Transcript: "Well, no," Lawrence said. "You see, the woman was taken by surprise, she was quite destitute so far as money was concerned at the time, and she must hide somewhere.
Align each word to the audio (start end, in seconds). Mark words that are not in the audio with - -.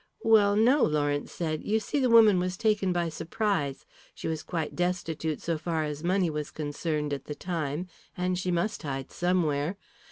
"Well, 0.23 0.55
no," 0.55 0.81
Lawrence 0.81 1.31
said. 1.31 1.63
"You 1.63 1.79
see, 1.79 1.99
the 1.99 2.09
woman 2.09 2.39
was 2.39 2.57
taken 2.57 2.91
by 2.91 3.09
surprise, 3.09 3.85
she 4.15 4.27
was 4.27 4.41
quite 4.41 4.75
destitute 4.75 5.41
so 5.43 5.59
far 5.59 5.83
as 5.83 6.03
money 6.03 6.31
was 6.31 6.49
concerned 6.49 7.13
at 7.13 7.25
the 7.25 7.35
time, 7.35 7.85
and 8.17 8.35
she 8.35 8.49
must 8.49 8.81
hide 8.81 9.11
somewhere. 9.11 9.77